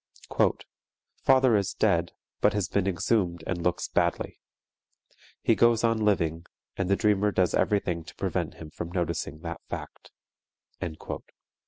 "_Father 1.23 1.55
is 1.55 1.75
dead, 1.75 2.11
but 2.39 2.53
has 2.53 2.67
been 2.67 2.87
exhumed 2.87 3.43
and 3.45 3.61
looks 3.61 3.87
badly. 3.87 4.39
He 5.43 5.53
goes 5.53 5.83
on 5.83 5.99
living, 6.03 6.47
and 6.75 6.89
the 6.89 6.95
dreamer 6.95 7.29
does 7.31 7.53
everything 7.53 8.03
to 8.05 8.15
prevent 8.15 8.55
him 8.55 8.71
from 8.71 8.91
noticing 8.91 9.41
that 9.41 9.61
fact. 9.69 10.09